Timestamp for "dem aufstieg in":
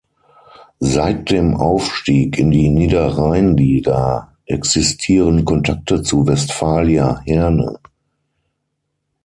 1.29-2.49